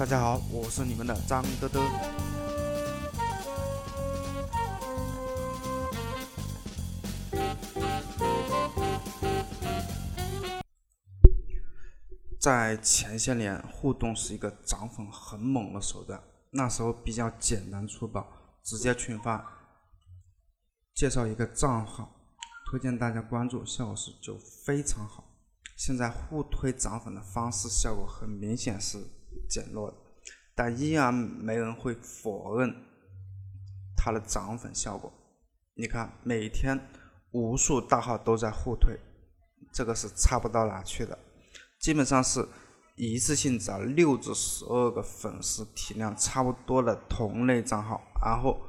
[0.00, 1.78] 大家好，我是你们的张德德。
[12.38, 18.26] 在前些年，互动是一个涨粉很猛的手段，那时候比较简单粗暴，
[18.62, 19.46] 直接群发，
[20.94, 22.10] 介绍一个账号，
[22.70, 25.24] 推荐大家关注，效果是就非常好。
[25.76, 28.98] 现在互推涨粉的方式效果很明显是
[29.48, 29.96] 减弱的，
[30.54, 32.74] 但依然没人会否认
[33.96, 35.12] 它的涨粉效果。
[35.74, 36.78] 你看，每天
[37.32, 38.98] 无数大号都在互推，
[39.72, 41.18] 这个是差不到哪去的。
[41.78, 42.46] 基本上是
[42.96, 48.60] 一次性找六至十二个粉丝体量差不多的同类账号，然后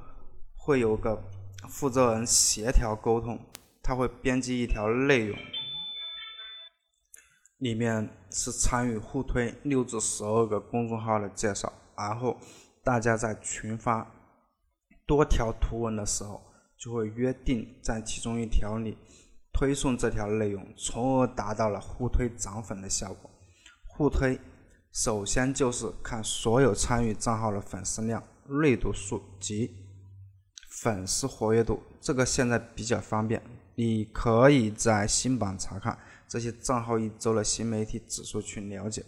[0.55, 1.21] 会有个
[1.67, 3.37] 负责人协调沟通，
[3.83, 5.37] 他会编辑一条内容，
[7.61, 12.35] 里面是参与互推六至十二个公众号的介绍，然后
[12.83, 14.05] 大家在群发
[15.05, 16.41] 多条图文的时候，
[16.77, 18.97] 就会约定在其中一条里。
[19.53, 23.29] 推送这条内容，从而达到了互推涨粉的效果。
[23.85, 24.39] 互推
[24.91, 28.23] 首先就是看所有参与账号的粉丝量、
[28.63, 29.69] 阅读数及
[30.69, 33.43] 粉丝活跃度，这个现在比较方便，
[33.75, 35.99] 你可以在新版查看
[36.31, 39.03] 这些账号一周的新媒体指数去了解。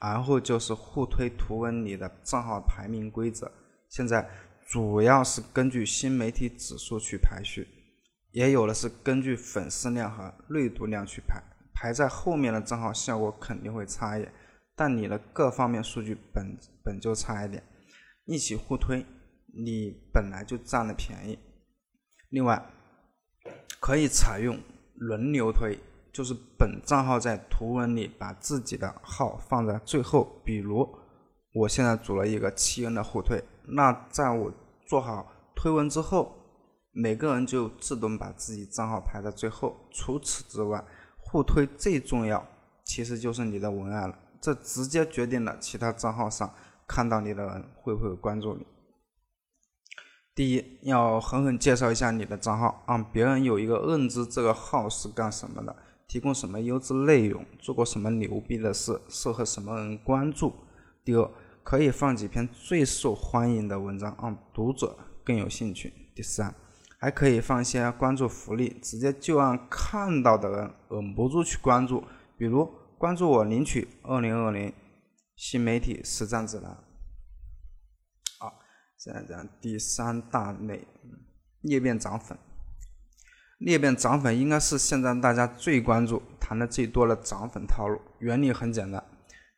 [0.00, 3.50] 然后就是互推图文里的账号排名规则，
[3.88, 4.30] 现在
[4.68, 7.66] 主要是根据新媒体指数去排序。
[8.30, 11.42] 也有的是根据粉丝量和阅读量去排，
[11.74, 14.32] 排在后面的账号效果肯定会差一点，
[14.74, 17.62] 但你的各方面数据本本就差一点，
[18.24, 19.04] 一起互推，
[19.52, 21.38] 你本来就占了便宜。
[22.30, 22.64] 另外，
[23.78, 24.58] 可以采用
[24.94, 25.78] 轮流推，
[26.12, 30.88] 就是本账号在图文里把自己的号放在最后，比如
[31.54, 34.52] 我现在组了一个七 N 的互推，那在我
[34.86, 36.38] 做好推文之后。
[36.94, 39.74] 每个人就自动把自己账号排在最后。
[39.90, 40.84] 除此之外，
[41.16, 42.46] 互推最重要
[42.84, 46.52] 其实就是你的文案了，这直接决定了其他账号上
[46.86, 48.66] 看到你的人会不会关注你。
[50.34, 55.74] 第一，要狠狠介绍一下你的账号，让别人有一个认知，这个号是干什么的，
[56.12, 60.52] 提供什么优质内容，做过什么牛逼的事，适合什么人关注。
[61.02, 61.30] 第二，
[61.64, 65.90] 可以放几篇最受欢迎的文章，让读者更有兴趣。
[66.14, 66.54] 第三。
[66.98, 72.04] 还可以放一些关注福利，直接就让看到的人忍不住去关注，
[72.36, 74.70] 比如关注我领取二零二零
[75.34, 76.76] 新媒体实战指南。
[78.38, 78.52] 好，
[78.98, 80.86] 现在讲第三大类，
[81.62, 82.36] 裂变涨粉。
[83.62, 88.00] 裂变涨粉应该是现在大家最关注、谈的最多的涨粉套路。
[88.18, 89.02] 原理很简单，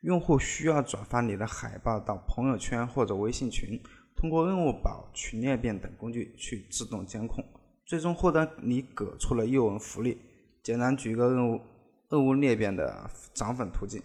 [0.01, 3.81] 用户需要转发你的海报到朋友圈或者微信群。
[4.15, 7.43] 通过任务宝、群裂变等工具去自动监控，
[7.83, 10.21] 最终获得你给出了诱人福利。
[10.63, 11.59] 简单举一个任务
[12.09, 14.01] 任务裂变的涨粉途径：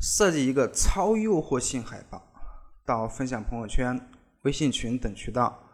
[0.00, 2.32] 设计一个超诱惑性海报，
[2.84, 4.00] 到分享朋友圈、
[4.42, 5.69] 微信群等渠道，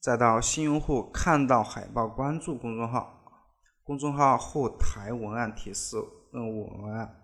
[0.00, 3.24] 再到新用户看到海报关注公众号，
[3.82, 5.96] 公众号后台文案提示
[6.32, 7.22] 任务文案，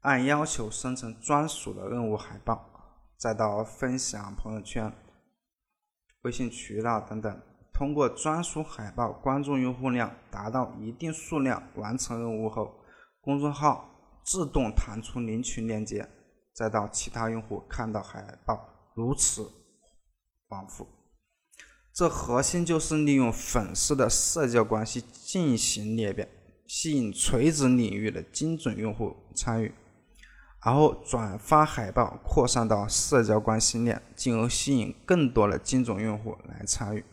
[0.00, 2.70] 按要求生成专属的任务海报。
[3.16, 4.92] 再到分享朋友圈、
[6.22, 7.40] 微信渠道等等，
[7.72, 12.74] 通过专属海报关注用户量达到一定数量，完成任务后，
[13.22, 13.88] 公众号
[14.24, 16.06] 自动弹出领取链接，
[16.52, 19.50] 再到其他用户看到海报，如此
[20.48, 20.86] 往复。
[21.94, 26.28] 这核心就是利用粉丝的社交关系进行裂变，
[26.66, 29.72] 吸引垂直领域的精准用户参与。
[30.64, 37.04] 然后转发海报扩散到社交关系链，进而吸引更多的精准用户来参与。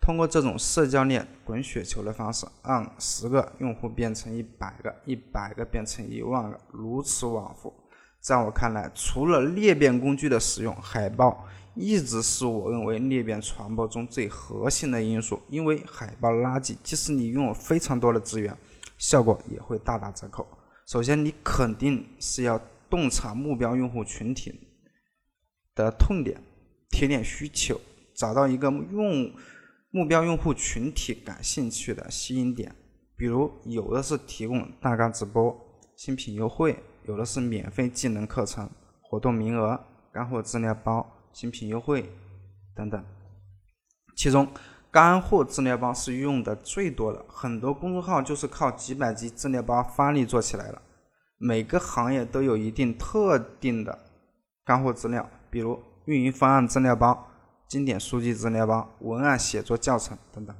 [0.00, 7.74] 通过这种社交链滚雪球的方式，让十个用户变成一百个，一百个变成一万个，如此往复。
[8.18, 11.44] 在我看来，除了裂变工具的使用，海报
[11.76, 15.40] 一直是我认为裂变传播中最核心的因素。
[15.48, 18.56] 因为海报垃圾，即使你用了非常多的资源，
[18.98, 20.46] 效果也会大打折扣。
[20.86, 22.60] 首先，你肯定是要。
[22.88, 24.60] 洞察目标用户群体
[25.74, 26.40] 的痛点、
[26.88, 27.80] 贴点需求，
[28.14, 29.32] 找到一个用
[29.90, 32.72] 目标用户群体感兴趣的吸引点。
[33.16, 35.52] 比如，有的是提供大纲直播、
[35.96, 38.70] 新品优惠，有的是免费技能课程、
[39.02, 39.80] 活动名额、
[40.12, 41.04] 干货资料包、
[41.36, 42.10] 新品优惠
[42.74, 43.04] 等等。
[44.16, 44.48] 其中，
[44.90, 50.80] 干货资料包是用的最多的，很多公众号就是靠几百集资料包发力做起来了。
[51.36, 53.98] 每个行业都有一定特定的
[54.64, 57.28] 干货资料，比如运营方案资料包、
[57.68, 60.56] 经典书籍资料包、文案写作教程等等。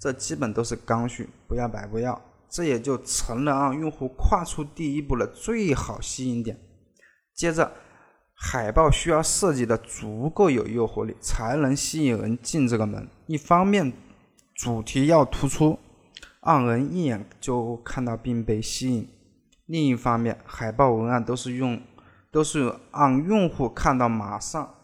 [0.00, 2.20] 这基本都是刚需，不要白不要。
[2.48, 6.58] 这也就成了让用户跨出第一步的最好吸引点。
[7.32, 7.72] 接着，
[8.42, 13.06] 海报需要设计的足够有诱惑力，才能吸引人进这个门。
[13.26, 13.92] 一方面，
[14.54, 15.78] 主题要突出，
[16.40, 19.04] 让人一眼就看到并被吸引；
[19.66, 21.82] 另一方面，海报文案都是用，
[22.32, 24.74] 都是让用户看到马上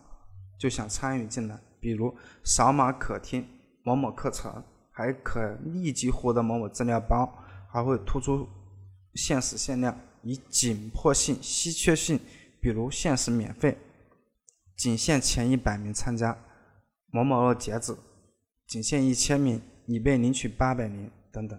[0.59, 1.59] 就想参与进来。
[1.81, 2.14] 比如，
[2.44, 3.49] 扫码可听
[3.82, 7.32] 某某课程，还可立即获得某某资料包，
[7.73, 8.47] 还会突出
[9.14, 12.20] 限时限量，以紧迫性、稀缺性。
[12.61, 13.76] 比如限时免费，
[14.76, 16.37] 仅限前一百名参加，
[17.11, 17.97] 某某二截止，
[18.67, 21.58] 仅限一千名，已被领取八百名等等。